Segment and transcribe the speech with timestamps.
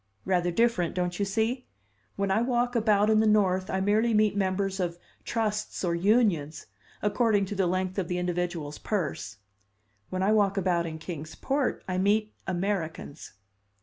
[0.25, 1.67] Rather different, don't you see?
[2.15, 6.65] When I walk about in the North, I merely meet members of trusts or unions
[7.03, 9.37] according to the length of the individual's purse;
[10.09, 13.33] when I walk about in Kings Port, I meet Americans.